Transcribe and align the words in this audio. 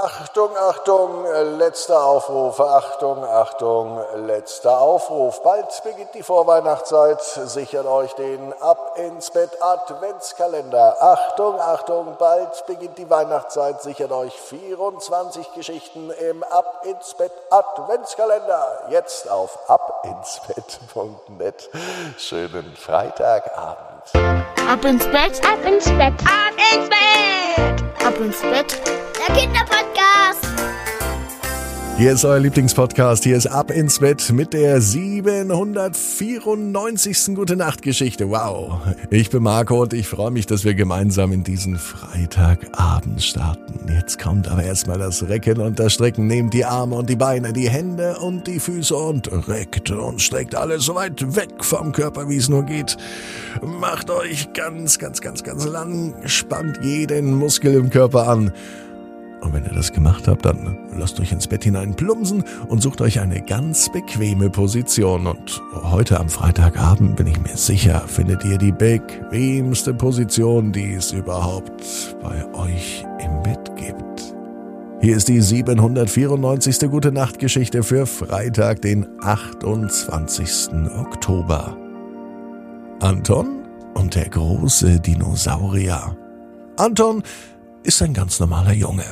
Achtung, 0.00 0.56
Achtung, 0.56 1.24
letzter 1.58 2.04
Aufruf, 2.04 2.60
Achtung, 2.60 3.24
Achtung, 3.24 4.00
letzter 4.14 4.80
Aufruf. 4.80 5.42
Bald 5.42 5.66
beginnt 5.82 6.14
die 6.14 6.22
Vorweihnachtszeit. 6.22 7.20
Sichert 7.20 7.84
euch 7.84 8.14
den 8.14 8.52
Ab 8.60 8.96
ins 8.96 9.32
Bett 9.32 9.50
Adventskalender. 9.60 10.98
Achtung, 11.00 11.60
Achtung, 11.60 12.14
bald 12.16 12.64
beginnt 12.68 12.96
die 12.98 13.10
Weihnachtszeit. 13.10 13.82
Sichert 13.82 14.12
euch 14.12 14.40
24 14.40 15.52
Geschichten 15.54 16.10
im 16.10 16.44
Ab 16.44 16.84
ins 16.84 17.14
Bett 17.14 17.32
Adventskalender. 17.50 18.84
Jetzt 18.90 19.28
auf 19.28 19.58
abinsbett.net. 19.68 21.70
Schönen 22.16 22.76
Freitagabend. 22.76 24.14
Ab 24.14 24.84
ins 24.84 25.06
Bett, 25.06 25.44
ab 25.44 25.64
ins 25.64 25.86
Bett, 25.86 26.14
ab 26.24 26.54
ins 26.72 26.88
Bett, 26.88 27.87
ab 28.08 28.20
ins 28.20 28.40
Bett. 28.40 28.80
der 29.18 29.36
Kinderpodcast. 29.36 30.47
Hier 31.98 32.12
ist 32.12 32.24
euer 32.24 32.38
Lieblingspodcast. 32.38 33.24
Hier 33.24 33.36
ist 33.36 33.48
Ab 33.48 33.72
ins 33.72 33.98
Bett 33.98 34.32
mit 34.32 34.52
der 34.52 34.80
794. 34.80 37.34
Gute 37.34 37.56
Nacht 37.56 37.82
Geschichte. 37.82 38.30
Wow. 38.30 38.78
Ich 39.10 39.30
bin 39.30 39.42
Marco 39.42 39.82
und 39.82 39.92
ich 39.92 40.06
freue 40.06 40.30
mich, 40.30 40.46
dass 40.46 40.62
wir 40.62 40.74
gemeinsam 40.74 41.32
in 41.32 41.42
diesen 41.42 41.76
Freitagabend 41.76 43.20
starten. 43.20 43.92
Jetzt 43.92 44.20
kommt 44.20 44.46
aber 44.46 44.62
erstmal 44.62 44.98
das 44.98 45.28
Recken 45.28 45.60
und 45.60 45.80
das 45.80 45.94
Strecken. 45.94 46.28
Nehmt 46.28 46.54
die 46.54 46.64
Arme 46.64 46.94
und 46.94 47.10
die 47.10 47.16
Beine, 47.16 47.52
die 47.52 47.68
Hände 47.68 48.16
und 48.20 48.46
die 48.46 48.60
Füße 48.60 48.94
und 48.94 49.48
reckt 49.48 49.90
und 49.90 50.22
streckt 50.22 50.54
alles 50.54 50.84
so 50.84 50.94
weit 50.94 51.34
weg 51.34 51.64
vom 51.64 51.90
Körper, 51.90 52.28
wie 52.28 52.36
es 52.36 52.48
nur 52.48 52.62
geht. 52.62 52.96
Macht 53.60 54.08
euch 54.08 54.52
ganz, 54.52 55.00
ganz, 55.00 55.20
ganz, 55.20 55.42
ganz 55.42 55.66
lang. 55.66 56.14
Spannt 56.26 56.78
jeden 56.80 57.34
Muskel 57.34 57.74
im 57.74 57.90
Körper 57.90 58.28
an. 58.28 58.52
Und 59.40 59.52
wenn 59.52 59.64
ihr 59.64 59.72
das 59.72 59.92
gemacht 59.92 60.26
habt, 60.26 60.44
dann 60.44 60.78
lasst 60.96 61.20
euch 61.20 61.32
ins 61.32 61.46
Bett 61.46 61.64
hinein 61.64 61.94
plumpsen 61.94 62.42
und 62.68 62.82
sucht 62.82 63.00
euch 63.00 63.20
eine 63.20 63.40
ganz 63.40 63.90
bequeme 63.92 64.50
Position. 64.50 65.26
Und 65.26 65.62
heute 65.74 66.18
am 66.18 66.28
Freitagabend 66.28 67.16
bin 67.16 67.28
ich 67.28 67.40
mir 67.40 67.56
sicher, 67.56 68.02
findet 68.06 68.44
ihr 68.44 68.58
die 68.58 68.72
bequemste 68.72 69.94
Position, 69.94 70.72
die 70.72 70.94
es 70.94 71.12
überhaupt 71.12 72.16
bei 72.22 72.44
euch 72.54 73.04
im 73.20 73.42
Bett 73.42 73.76
gibt. 73.76 74.34
Hier 75.00 75.16
ist 75.16 75.28
die 75.28 75.40
794. 75.40 76.90
Gute 76.90 77.12
Nacht 77.12 77.38
Geschichte 77.38 77.84
für 77.84 78.04
Freitag, 78.06 78.82
den 78.82 79.06
28. 79.22 80.70
Oktober. 80.98 81.76
Anton 83.00 83.64
und 83.94 84.16
der 84.16 84.28
große 84.28 84.98
Dinosaurier. 84.98 86.16
Anton 86.76 87.22
ist 87.84 88.02
ein 88.02 88.12
ganz 88.12 88.40
normaler 88.40 88.72
Junge. 88.72 89.04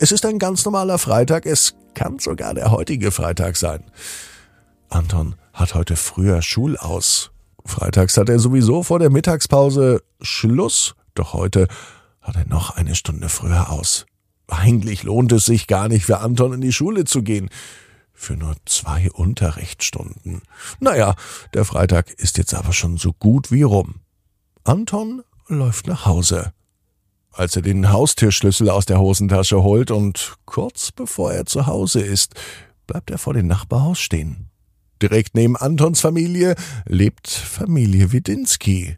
Es 0.00 0.12
ist 0.12 0.24
ein 0.24 0.38
ganz 0.38 0.64
normaler 0.64 0.98
Freitag, 0.98 1.44
es 1.44 1.74
kann 1.94 2.20
sogar 2.20 2.54
der 2.54 2.70
heutige 2.70 3.10
Freitag 3.10 3.56
sein. 3.56 3.82
Anton 4.88 5.34
hat 5.52 5.74
heute 5.74 5.96
früher 5.96 6.40
Schulaus. 6.40 7.32
Freitags 7.64 8.16
hat 8.16 8.28
er 8.28 8.38
sowieso 8.38 8.84
vor 8.84 9.00
der 9.00 9.10
Mittagspause 9.10 10.02
Schluss, 10.20 10.94
doch 11.14 11.32
heute 11.32 11.66
hat 12.20 12.36
er 12.36 12.46
noch 12.46 12.76
eine 12.76 12.94
Stunde 12.94 13.28
früher 13.28 13.70
aus. 13.70 14.06
Eigentlich 14.46 15.02
lohnt 15.02 15.32
es 15.32 15.44
sich 15.44 15.66
gar 15.66 15.88
nicht 15.88 16.06
für 16.06 16.20
Anton 16.20 16.52
in 16.52 16.60
die 16.60 16.72
Schule 16.72 17.04
zu 17.04 17.22
gehen. 17.22 17.50
Für 18.12 18.36
nur 18.36 18.54
zwei 18.66 19.10
Unterrichtsstunden. 19.10 20.42
Naja, 20.78 21.16
der 21.54 21.64
Freitag 21.64 22.10
ist 22.10 22.38
jetzt 22.38 22.54
aber 22.54 22.72
schon 22.72 22.98
so 22.98 23.12
gut 23.12 23.50
wie 23.50 23.62
rum. 23.62 23.96
Anton 24.64 25.22
läuft 25.48 25.88
nach 25.88 26.06
Hause 26.06 26.52
als 27.32 27.56
er 27.56 27.62
den 27.62 27.90
Haustürschlüssel 27.90 28.70
aus 28.70 28.86
der 28.86 29.00
Hosentasche 29.00 29.62
holt 29.62 29.90
und 29.90 30.36
kurz 30.44 30.92
bevor 30.92 31.32
er 31.32 31.46
zu 31.46 31.66
Hause 31.66 32.00
ist, 32.00 32.34
bleibt 32.86 33.10
er 33.10 33.18
vor 33.18 33.34
dem 33.34 33.46
Nachbarhaus 33.46 34.00
stehen. 34.00 34.48
Direkt 35.00 35.34
neben 35.34 35.56
Antons 35.56 36.00
Familie 36.00 36.56
lebt 36.86 37.28
Familie 37.28 38.10
Widinski. 38.10 38.96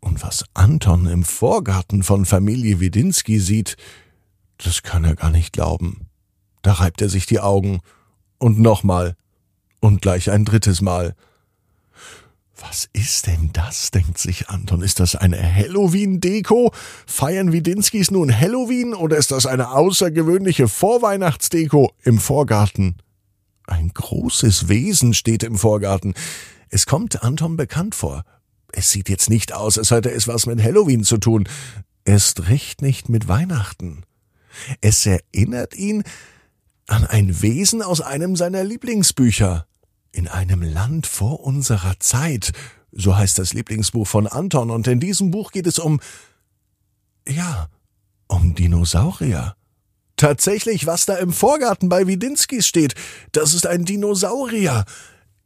Und 0.00 0.22
was 0.22 0.44
Anton 0.52 1.06
im 1.06 1.24
Vorgarten 1.24 2.02
von 2.02 2.26
Familie 2.26 2.78
Widinski 2.78 3.40
sieht, 3.40 3.76
das 4.58 4.82
kann 4.82 5.04
er 5.04 5.16
gar 5.16 5.30
nicht 5.30 5.52
glauben. 5.52 6.06
Da 6.62 6.72
reibt 6.72 7.00
er 7.00 7.08
sich 7.08 7.26
die 7.26 7.40
Augen. 7.40 7.80
Und 8.38 8.58
nochmal. 8.58 9.16
Und 9.80 10.02
gleich 10.02 10.30
ein 10.30 10.44
drittes 10.44 10.82
Mal. 10.82 11.14
Was 12.58 12.88
ist 12.94 13.26
denn 13.26 13.50
das, 13.52 13.90
denkt 13.90 14.16
sich 14.16 14.48
Anton. 14.48 14.82
Ist 14.82 14.98
das 14.98 15.14
eine 15.14 15.36
Halloween-Deko? 15.36 16.72
Feiern 17.06 17.52
Widinskis 17.52 18.10
nun 18.10 18.34
Halloween 18.34 18.94
oder 18.94 19.18
ist 19.18 19.30
das 19.30 19.44
eine 19.44 19.72
außergewöhnliche 19.72 20.66
Vorweihnachtsdeko 20.66 21.92
im 22.02 22.18
Vorgarten? 22.18 22.96
Ein 23.66 23.90
großes 23.92 24.68
Wesen 24.68 25.12
steht 25.12 25.42
im 25.42 25.56
Vorgarten. 25.56 26.14
Es 26.70 26.86
kommt 26.86 27.22
Anton 27.22 27.56
bekannt 27.56 27.94
vor. 27.94 28.24
Es 28.72 28.90
sieht 28.90 29.10
jetzt 29.10 29.28
nicht 29.28 29.52
aus, 29.52 29.76
als 29.76 29.90
hätte 29.90 30.10
es 30.10 30.26
was 30.26 30.46
mit 30.46 30.62
Halloween 30.62 31.04
zu 31.04 31.18
tun. 31.18 31.48
Erst 32.04 32.48
recht 32.48 32.80
nicht 32.80 33.08
mit 33.08 33.28
Weihnachten. 33.28 34.04
Es 34.80 35.04
erinnert 35.04 35.74
ihn 35.74 36.04
an 36.86 37.04
ein 37.04 37.42
Wesen 37.42 37.82
aus 37.82 38.00
einem 38.00 38.34
seiner 38.36 38.64
Lieblingsbücher. 38.64 39.65
In 40.16 40.28
einem 40.28 40.62
Land 40.62 41.06
vor 41.06 41.40
unserer 41.40 42.00
Zeit, 42.00 42.52
so 42.90 43.18
heißt 43.18 43.38
das 43.38 43.52
Lieblingsbuch 43.52 44.06
von 44.06 44.26
Anton, 44.26 44.70
und 44.70 44.86
in 44.86 44.98
diesem 44.98 45.30
Buch 45.30 45.52
geht 45.52 45.66
es 45.66 45.78
um, 45.78 46.00
ja, 47.28 47.68
um 48.26 48.54
Dinosaurier. 48.54 49.56
Tatsächlich, 50.16 50.86
was 50.86 51.04
da 51.04 51.16
im 51.16 51.34
Vorgarten 51.34 51.90
bei 51.90 52.06
Widinskis 52.06 52.66
steht, 52.66 52.94
das 53.32 53.52
ist 53.52 53.66
ein 53.66 53.84
Dinosaurier. 53.84 54.86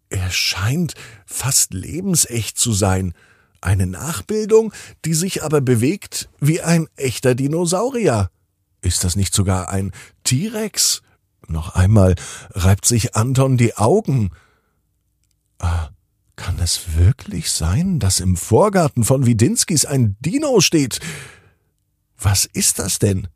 Er 0.08 0.30
scheint 0.30 0.94
fast 1.26 1.74
lebensecht 1.74 2.56
zu 2.56 2.72
sein. 2.72 3.12
Eine 3.60 3.88
Nachbildung, 3.88 4.72
die 5.04 5.14
sich 5.14 5.42
aber 5.42 5.60
bewegt 5.60 6.28
wie 6.38 6.60
ein 6.60 6.86
echter 6.94 7.34
Dinosaurier. 7.34 8.30
Ist 8.82 9.02
das 9.02 9.16
nicht 9.16 9.34
sogar 9.34 9.68
ein 9.68 9.90
T-Rex? 10.22 11.02
Noch 11.48 11.74
einmal 11.74 12.14
reibt 12.52 12.86
sich 12.86 13.16
Anton 13.16 13.56
die 13.56 13.76
Augen. 13.76 14.30
Ah, 15.60 15.90
kann 16.36 16.58
es 16.58 16.96
wirklich 16.96 17.50
sein, 17.50 17.98
dass 17.98 18.18
im 18.18 18.36
Vorgarten 18.36 19.04
von 19.04 19.26
Widinskis 19.26 19.84
ein 19.84 20.16
Dino 20.20 20.60
steht? 20.60 21.00
Was 22.18 22.46
ist 22.46 22.78
das 22.78 22.98
denn? 22.98 23.28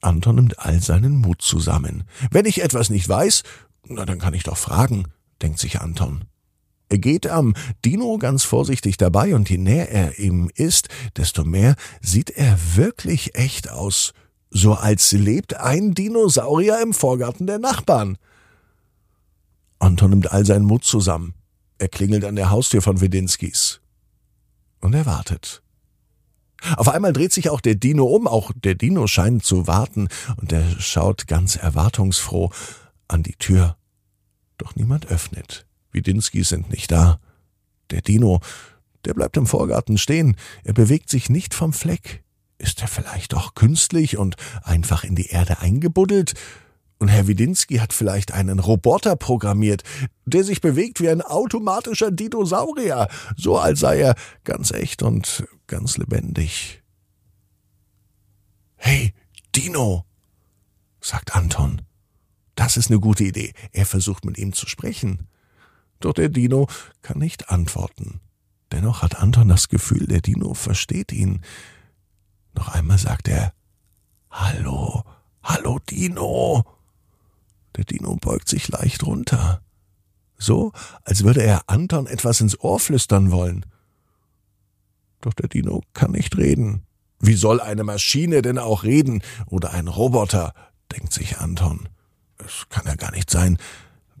Anton 0.00 0.36
nimmt 0.36 0.58
all 0.58 0.82
seinen 0.82 1.16
Mut 1.16 1.42
zusammen. 1.42 2.04
Wenn 2.30 2.46
ich 2.46 2.62
etwas 2.62 2.90
nicht 2.90 3.08
weiß, 3.08 3.42
na 3.86 4.04
dann 4.04 4.18
kann 4.18 4.34
ich 4.34 4.42
doch 4.42 4.56
fragen, 4.56 5.04
denkt 5.42 5.58
sich 5.58 5.80
Anton. 5.80 6.24
Er 6.88 6.98
geht 6.98 7.26
am 7.26 7.54
Dino 7.84 8.18
ganz 8.18 8.44
vorsichtig 8.44 8.96
dabei 8.96 9.34
und 9.34 9.48
je 9.50 9.58
näher 9.58 9.90
er 9.90 10.18
ihm 10.18 10.50
ist, 10.54 10.88
desto 11.16 11.44
mehr 11.44 11.74
sieht 12.00 12.30
er 12.30 12.58
wirklich 12.76 13.34
echt 13.34 13.70
aus, 13.70 14.12
so 14.50 14.74
als 14.74 15.12
lebt 15.12 15.54
ein 15.54 15.94
Dinosaurier 15.94 16.80
im 16.82 16.92
Vorgarten 16.92 17.46
der 17.46 17.58
Nachbarn. 17.58 18.16
Anton 19.84 20.10
nimmt 20.10 20.32
all 20.32 20.44
seinen 20.44 20.64
Mut 20.64 20.84
zusammen. 20.84 21.34
Er 21.78 21.88
klingelt 21.88 22.24
an 22.24 22.36
der 22.36 22.50
Haustür 22.50 22.82
von 22.82 23.00
Wedinskis. 23.00 23.80
Und 24.80 24.94
er 24.94 25.06
wartet. 25.06 25.62
Auf 26.76 26.88
einmal 26.88 27.12
dreht 27.12 27.32
sich 27.32 27.50
auch 27.50 27.60
der 27.60 27.74
Dino 27.74 28.04
um, 28.04 28.26
auch 28.26 28.50
der 28.54 28.74
Dino 28.74 29.06
scheint 29.06 29.44
zu 29.44 29.66
warten, 29.66 30.08
und 30.36 30.52
er 30.52 30.64
schaut 30.80 31.26
ganz 31.26 31.56
erwartungsfroh 31.56 32.50
an 33.08 33.22
die 33.22 33.36
Tür. 33.36 33.76
Doch 34.56 34.74
niemand 34.76 35.06
öffnet. 35.06 35.66
Widinskis 35.92 36.48
sind 36.48 36.70
nicht 36.70 36.90
da. 36.90 37.20
Der 37.90 38.00
Dino, 38.00 38.40
der 39.04 39.14
bleibt 39.14 39.36
im 39.36 39.46
Vorgarten 39.46 39.98
stehen, 39.98 40.36
er 40.64 40.72
bewegt 40.72 41.10
sich 41.10 41.28
nicht 41.28 41.54
vom 41.54 41.72
Fleck. 41.72 42.24
Ist 42.56 42.80
er 42.80 42.88
vielleicht 42.88 43.34
doch 43.34 43.54
künstlich 43.54 44.16
und 44.16 44.36
einfach 44.62 45.04
in 45.04 45.16
die 45.16 45.26
Erde 45.26 45.58
eingebuddelt? 45.60 46.34
Und 46.98 47.08
Herr 47.08 47.26
Widinski 47.26 47.76
hat 47.76 47.92
vielleicht 47.92 48.32
einen 48.32 48.60
Roboter 48.60 49.16
programmiert, 49.16 49.82
der 50.24 50.44
sich 50.44 50.60
bewegt 50.60 51.00
wie 51.00 51.10
ein 51.10 51.22
automatischer 51.22 52.10
Dinosaurier, 52.10 53.08
so 53.36 53.58
als 53.58 53.80
sei 53.80 54.00
er 54.00 54.14
ganz 54.44 54.70
echt 54.70 55.02
und 55.02 55.44
ganz 55.66 55.98
lebendig. 55.98 56.82
Hey, 58.76 59.12
Dino, 59.54 60.04
sagt 61.00 61.34
Anton. 61.34 61.82
Das 62.54 62.76
ist 62.76 62.90
eine 62.90 63.00
gute 63.00 63.24
Idee. 63.24 63.52
Er 63.72 63.86
versucht 63.86 64.24
mit 64.24 64.38
ihm 64.38 64.52
zu 64.52 64.66
sprechen. 64.68 65.28
Doch 66.00 66.12
der 66.12 66.28
Dino 66.28 66.68
kann 67.02 67.18
nicht 67.18 67.50
antworten. 67.50 68.20
Dennoch 68.72 69.02
hat 69.02 69.16
Anton 69.16 69.48
das 69.48 69.68
Gefühl, 69.68 70.06
der 70.06 70.20
Dino 70.20 70.54
versteht 70.54 71.12
ihn. 71.12 71.42
Noch 72.54 72.68
einmal 72.68 72.98
sagt 72.98 73.28
er 73.28 73.52
Hallo, 74.30 75.04
hallo 75.42 75.78
Dino. 75.78 76.64
Der 77.76 77.84
Dino 77.84 78.16
beugt 78.16 78.48
sich 78.48 78.68
leicht 78.68 79.04
runter. 79.04 79.60
So, 80.38 80.72
als 81.04 81.24
würde 81.24 81.42
er 81.42 81.62
Anton 81.68 82.06
etwas 82.06 82.40
ins 82.40 82.58
Ohr 82.60 82.78
flüstern 82.78 83.30
wollen. 83.30 83.64
Doch 85.20 85.32
der 85.32 85.48
Dino 85.48 85.82
kann 85.94 86.12
nicht 86.12 86.36
reden. 86.36 86.82
Wie 87.18 87.34
soll 87.34 87.60
eine 87.60 87.84
Maschine 87.84 88.42
denn 88.42 88.58
auch 88.58 88.82
reden 88.82 89.22
oder 89.46 89.72
ein 89.72 89.88
Roboter, 89.88 90.52
denkt 90.92 91.12
sich 91.12 91.38
Anton. 91.38 91.88
Es 92.38 92.68
kann 92.68 92.84
ja 92.86 92.94
gar 92.94 93.12
nicht 93.12 93.30
sein, 93.30 93.56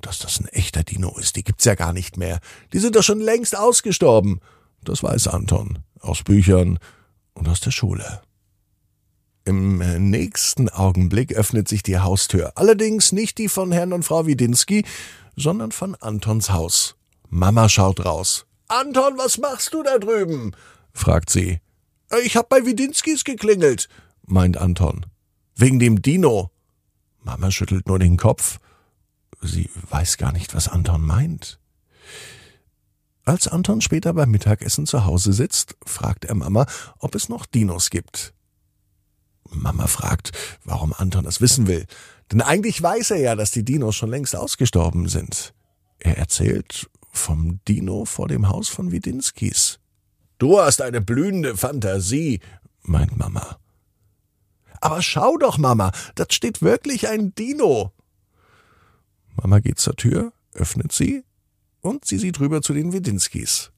dass 0.00 0.18
das 0.18 0.40
ein 0.40 0.48
echter 0.48 0.82
Dino 0.82 1.16
ist. 1.18 1.36
Die 1.36 1.44
gibt's 1.44 1.64
ja 1.64 1.74
gar 1.74 1.92
nicht 1.92 2.16
mehr. 2.16 2.40
Die 2.72 2.78
sind 2.78 2.96
doch 2.96 3.02
schon 3.02 3.20
längst 3.20 3.56
ausgestorben. 3.56 4.40
Das 4.82 5.02
weiß 5.02 5.28
Anton 5.28 5.80
aus 6.00 6.22
Büchern 6.22 6.78
und 7.34 7.48
aus 7.48 7.60
der 7.60 7.70
Schule. 7.70 8.22
Im 9.44 9.78
nächsten 10.10 10.70
Augenblick 10.70 11.34
öffnet 11.34 11.68
sich 11.68 11.82
die 11.82 11.98
Haustür. 11.98 12.52
Allerdings 12.54 13.12
nicht 13.12 13.36
die 13.36 13.48
von 13.48 13.72
Herrn 13.72 13.92
und 13.92 14.02
Frau 14.02 14.26
Widinski, 14.26 14.84
sondern 15.36 15.70
von 15.70 15.94
Antons 15.96 16.50
Haus. 16.50 16.96
Mama 17.28 17.68
schaut 17.68 18.04
raus. 18.04 18.46
Anton, 18.68 19.18
was 19.18 19.38
machst 19.38 19.74
du 19.74 19.82
da 19.82 19.98
drüben? 19.98 20.52
fragt 20.92 21.28
sie. 21.28 21.60
Ich 22.24 22.36
hab 22.36 22.48
bei 22.48 22.64
Widinskis 22.64 23.24
geklingelt, 23.24 23.88
meint 24.24 24.56
Anton. 24.56 25.06
Wegen 25.56 25.78
dem 25.78 26.00
Dino. 26.00 26.50
Mama 27.22 27.50
schüttelt 27.50 27.86
nur 27.86 27.98
den 27.98 28.16
Kopf. 28.16 28.58
Sie 29.42 29.68
weiß 29.90 30.16
gar 30.16 30.32
nicht, 30.32 30.54
was 30.54 30.68
Anton 30.68 31.02
meint. 31.02 31.58
Als 33.24 33.48
Anton 33.48 33.80
später 33.80 34.14
beim 34.14 34.30
Mittagessen 34.30 34.86
zu 34.86 35.04
Hause 35.04 35.32
sitzt, 35.32 35.76
fragt 35.84 36.24
er 36.24 36.34
Mama, 36.34 36.66
ob 36.98 37.14
es 37.14 37.28
noch 37.28 37.46
Dinos 37.46 37.90
gibt. 37.90 38.34
Mama 39.54 39.86
fragt, 39.86 40.32
warum 40.64 40.92
Anton 40.92 41.24
das 41.24 41.40
wissen 41.40 41.66
will. 41.66 41.86
Denn 42.32 42.40
eigentlich 42.40 42.82
weiß 42.82 43.12
er 43.12 43.18
ja, 43.18 43.36
dass 43.36 43.50
die 43.50 43.64
Dinos 43.64 43.96
schon 43.96 44.10
längst 44.10 44.34
ausgestorben 44.36 45.08
sind. 45.08 45.54
Er 45.98 46.18
erzählt 46.18 46.88
vom 47.12 47.60
Dino 47.68 48.04
vor 48.04 48.28
dem 48.28 48.48
Haus 48.48 48.68
von 48.68 48.92
Widinskis. 48.92 49.78
Du 50.38 50.60
hast 50.60 50.82
eine 50.82 51.00
blühende 51.00 51.56
Fantasie, 51.56 52.40
meint 52.82 53.16
Mama. 53.16 53.58
Aber 54.80 55.00
schau 55.00 55.38
doch, 55.38 55.56
Mama, 55.56 55.92
da 56.14 56.26
steht 56.28 56.60
wirklich 56.60 57.08
ein 57.08 57.34
Dino. 57.34 57.92
Mama 59.36 59.60
geht 59.60 59.78
zur 59.78 59.96
Tür, 59.96 60.32
öffnet 60.52 60.92
sie 60.92 61.24
und 61.80 62.04
sie 62.04 62.18
sieht 62.18 62.40
rüber 62.40 62.62
zu 62.62 62.74
den 62.74 62.92
Widinskis. 62.92 63.70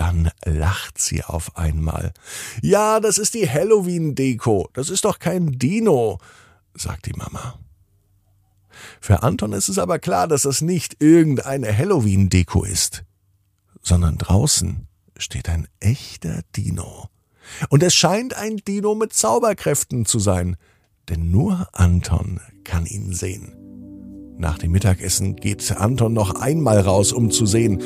Dann 0.00 0.30
lacht 0.46 0.98
sie 0.98 1.22
auf 1.24 1.58
einmal. 1.58 2.14
Ja, 2.62 3.00
das 3.00 3.18
ist 3.18 3.34
die 3.34 3.46
Halloween-Deko. 3.46 4.70
Das 4.72 4.88
ist 4.88 5.04
doch 5.04 5.18
kein 5.18 5.58
Dino, 5.58 6.16
sagt 6.72 7.04
die 7.04 7.12
Mama. 7.12 7.58
Für 8.98 9.22
Anton 9.22 9.52
ist 9.52 9.68
es 9.68 9.78
aber 9.78 9.98
klar, 9.98 10.26
dass 10.26 10.42
das 10.42 10.62
nicht 10.62 11.02
irgendeine 11.02 11.76
Halloween-Deko 11.76 12.64
ist, 12.64 13.04
sondern 13.82 14.16
draußen 14.16 14.88
steht 15.18 15.50
ein 15.50 15.68
echter 15.80 16.44
Dino. 16.56 17.10
Und 17.68 17.82
es 17.82 17.94
scheint 17.94 18.32
ein 18.32 18.56
Dino 18.56 18.94
mit 18.94 19.12
Zauberkräften 19.12 20.06
zu 20.06 20.18
sein, 20.18 20.56
denn 21.10 21.30
nur 21.30 21.68
Anton 21.74 22.40
kann 22.64 22.86
ihn 22.86 23.12
sehen. 23.12 23.52
Nach 24.38 24.56
dem 24.56 24.72
Mittagessen 24.72 25.36
geht 25.36 25.70
Anton 25.72 26.14
noch 26.14 26.40
einmal 26.40 26.80
raus, 26.80 27.12
um 27.12 27.30
zu 27.30 27.44
sehen, 27.44 27.82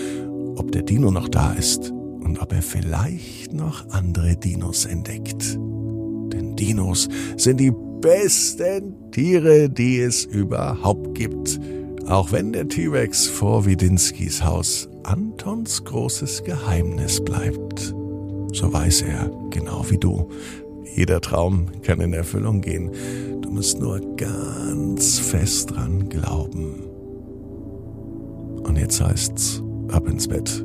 ob 0.54 0.70
der 0.70 0.82
Dino 0.82 1.10
noch 1.10 1.28
da 1.28 1.52
ist 1.54 1.92
und 2.24 2.40
ob 2.40 2.52
er 2.52 2.62
vielleicht 2.62 3.52
noch 3.52 3.88
andere 3.90 4.36
Dinos 4.36 4.86
entdeckt. 4.86 5.54
Denn 6.32 6.56
Dinos 6.56 7.08
sind 7.36 7.60
die 7.60 7.72
besten 8.00 9.10
Tiere, 9.12 9.68
die 9.70 10.00
es 10.00 10.24
überhaupt 10.24 11.14
gibt. 11.14 11.60
Auch 12.06 12.32
wenn 12.32 12.52
der 12.52 12.68
T-Rex 12.68 13.26
vor 13.26 13.64
Widinskis 13.64 14.44
Haus 14.44 14.88
Antons 15.04 15.84
großes 15.84 16.44
Geheimnis 16.44 17.22
bleibt. 17.22 17.94
So 18.52 18.72
weiß 18.72 19.02
er, 19.02 19.30
genau 19.50 19.84
wie 19.90 19.98
du, 19.98 20.30
jeder 20.94 21.20
Traum 21.20 21.66
kann 21.82 22.00
in 22.00 22.12
Erfüllung 22.12 22.60
gehen. 22.60 22.90
Du 23.42 23.50
musst 23.50 23.80
nur 23.80 24.00
ganz 24.16 25.18
fest 25.18 25.72
dran 25.72 26.08
glauben. 26.08 26.84
Und 28.62 28.78
jetzt 28.78 29.00
heißt's, 29.00 29.62
ab 29.88 30.06
ins 30.06 30.28
Bett. 30.28 30.64